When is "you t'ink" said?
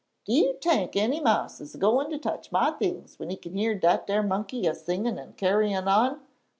0.33-0.95